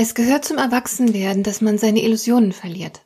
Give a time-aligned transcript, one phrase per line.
[0.00, 3.00] es gehört zum Erwachsenwerden, dass man seine Illusionen verliert.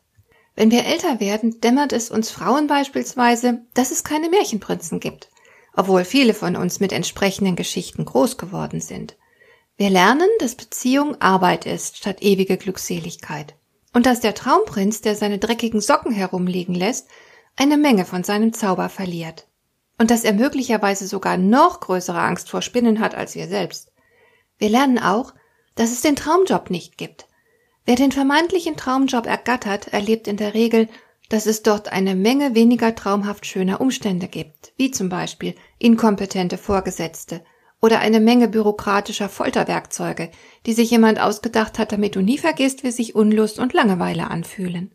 [0.54, 5.30] Wenn wir älter werden, dämmert es uns Frauen beispielsweise, dass es keine Märchenprinzen gibt,
[5.74, 9.16] obwohl viele von uns mit entsprechenden Geschichten groß geworden sind.
[9.78, 13.54] Wir lernen, dass Beziehung Arbeit ist statt ewige Glückseligkeit.
[13.94, 17.08] Und dass der Traumprinz, der seine dreckigen Socken herumliegen lässt,
[17.56, 19.46] eine Menge von seinem Zauber verliert.
[19.96, 23.92] Und dass er möglicherweise sogar noch größere Angst vor Spinnen hat als wir selbst.
[24.58, 25.32] Wir lernen auch,
[25.74, 27.26] dass es den Traumjob nicht gibt.
[27.84, 30.88] Wer den vermeintlichen Traumjob ergattert, erlebt in der Regel,
[31.28, 37.42] dass es dort eine Menge weniger traumhaft schöner Umstände gibt, wie zum Beispiel inkompetente Vorgesetzte
[37.80, 40.30] oder eine Menge bürokratischer Folterwerkzeuge,
[40.66, 44.94] die sich jemand ausgedacht hat, damit du nie vergisst, wie sich Unlust und Langeweile anfühlen.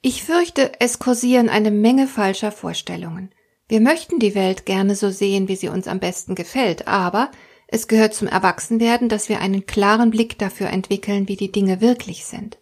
[0.00, 3.34] Ich fürchte, es kursieren eine Menge falscher Vorstellungen.
[3.68, 7.30] Wir möchten die Welt gerne so sehen, wie sie uns am besten gefällt, aber
[7.70, 12.24] es gehört zum Erwachsenwerden, dass wir einen klaren Blick dafür entwickeln, wie die Dinge wirklich
[12.24, 12.58] sind.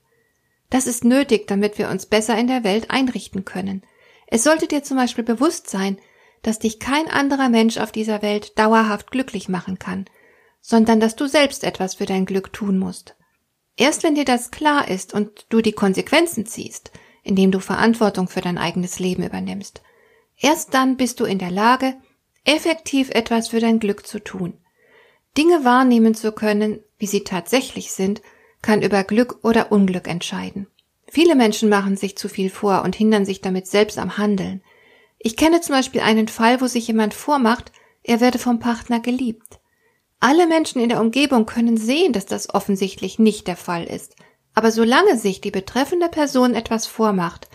[0.68, 3.82] Das ist nötig, damit wir uns besser in der Welt einrichten können.
[4.26, 5.98] Es sollte dir zum Beispiel bewusst sein,
[6.42, 10.06] dass dich kein anderer Mensch auf dieser Welt dauerhaft glücklich machen kann,
[10.60, 13.14] sondern dass du selbst etwas für dein Glück tun musst.
[13.76, 16.91] Erst wenn dir das klar ist und du die Konsequenzen ziehst,
[17.22, 19.82] indem du Verantwortung für dein eigenes Leben übernimmst,
[20.36, 21.94] erst dann bist du in der Lage,
[22.44, 24.58] effektiv etwas für dein Glück zu tun.
[25.36, 28.22] Dinge wahrnehmen zu können, wie sie tatsächlich sind,
[28.62, 30.66] kann über Glück oder Unglück entscheiden.
[31.08, 34.62] Viele Menschen machen sich zu viel vor und hindern sich damit selbst am Handeln.
[35.19, 39.60] Ich kenne zum Beispiel einen Fall, wo sich jemand vormacht, er werde vom Partner geliebt.
[40.20, 44.16] Alle Menschen in der Umgebung können sehen, dass das offensichtlich nicht der Fall ist.
[44.54, 47.48] Aber solange sich die betreffende Person etwas vormacht,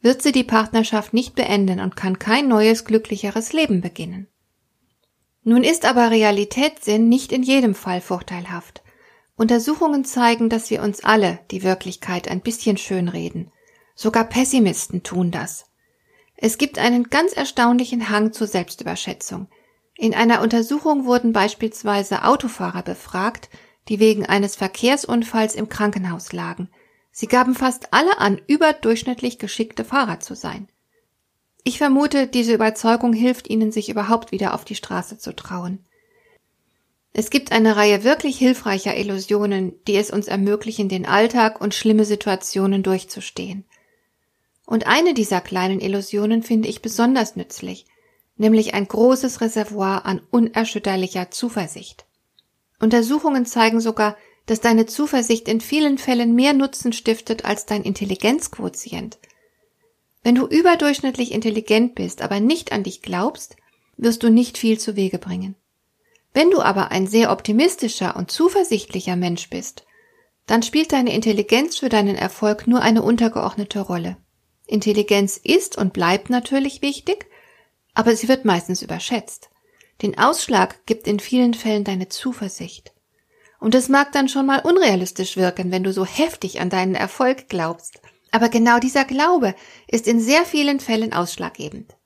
[0.00, 4.28] wird sie die Partnerschaft nicht beenden und kann kein neues, glücklicheres Leben beginnen.
[5.48, 8.82] Nun ist aber Realitätssinn nicht in jedem Fall vorteilhaft.
[9.36, 13.52] Untersuchungen zeigen, dass wir uns alle die Wirklichkeit ein bisschen schönreden.
[13.94, 15.66] Sogar Pessimisten tun das.
[16.36, 19.46] Es gibt einen ganz erstaunlichen Hang zur Selbstüberschätzung.
[19.96, 23.48] In einer Untersuchung wurden beispielsweise Autofahrer befragt,
[23.86, 26.70] die wegen eines Verkehrsunfalls im Krankenhaus lagen.
[27.12, 30.66] Sie gaben fast alle an, überdurchschnittlich geschickte Fahrer zu sein.
[31.68, 35.80] Ich vermute, diese Überzeugung hilft ihnen, sich überhaupt wieder auf die Straße zu trauen.
[37.12, 42.04] Es gibt eine Reihe wirklich hilfreicher Illusionen, die es uns ermöglichen, den Alltag und schlimme
[42.04, 43.64] Situationen durchzustehen.
[44.64, 47.86] Und eine dieser kleinen Illusionen finde ich besonders nützlich,
[48.36, 52.04] nämlich ein großes Reservoir an unerschütterlicher Zuversicht.
[52.78, 54.16] Untersuchungen zeigen sogar,
[54.46, 59.18] dass deine Zuversicht in vielen Fällen mehr Nutzen stiftet als dein Intelligenzquotient–
[60.26, 63.54] wenn du überdurchschnittlich intelligent bist, aber nicht an dich glaubst,
[63.96, 65.54] wirst du nicht viel zu Wege bringen.
[66.34, 69.86] Wenn du aber ein sehr optimistischer und zuversichtlicher Mensch bist,
[70.44, 74.16] dann spielt deine Intelligenz für deinen Erfolg nur eine untergeordnete Rolle.
[74.66, 77.26] Intelligenz ist und bleibt natürlich wichtig,
[77.94, 79.50] aber sie wird meistens überschätzt.
[80.02, 82.92] Den Ausschlag gibt in vielen Fällen deine Zuversicht.
[83.60, 87.48] Und es mag dann schon mal unrealistisch wirken, wenn du so heftig an deinen Erfolg
[87.48, 88.00] glaubst.
[88.30, 89.54] Aber genau dieser Glaube
[89.88, 91.96] ist in sehr vielen Fällen ausschlaggebend.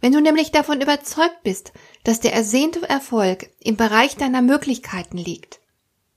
[0.00, 1.72] Wenn du nämlich davon überzeugt bist,
[2.04, 5.60] dass der ersehnte Erfolg im Bereich deiner Möglichkeiten liegt,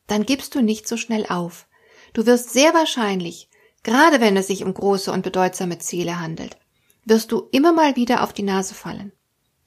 [0.08, 1.68] dann gibst du nicht so schnell auf.
[2.14, 3.50] Du wirst sehr wahrscheinlich,
[3.84, 6.58] gerade wenn es sich um große und bedeutsame Ziele handelt,
[7.06, 9.12] wirst du immer mal wieder auf die Nase fallen.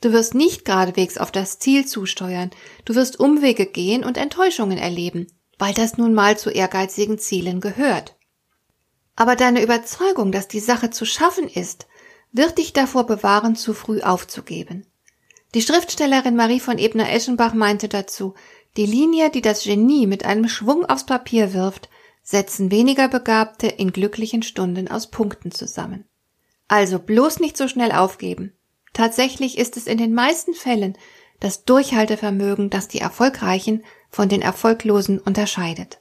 [0.00, 2.50] Du wirst nicht geradewegs auf das Ziel zusteuern,
[2.84, 5.26] du wirst Umwege gehen und Enttäuschungen erleben,
[5.58, 8.14] weil das nun mal zu ehrgeizigen Zielen gehört.
[9.16, 11.86] Aber deine Überzeugung, dass die Sache zu schaffen ist,
[12.32, 14.86] wird dich davor bewahren, zu früh aufzugeben.
[15.54, 18.34] Die Schriftstellerin Marie von Ebner-Eschenbach meinte dazu,
[18.76, 21.88] die Linie, die das Genie mit einem Schwung aufs Papier wirft,
[22.24, 26.06] setzen weniger Begabte in glücklichen Stunden aus Punkten zusammen.
[26.66, 28.52] Also bloß nicht so schnell aufgeben.
[28.94, 30.96] Tatsächlich ist es in den meisten Fällen
[31.38, 36.00] das Durchhaltevermögen, das die Erfolgreichen von den Erfolglosen unterscheidet.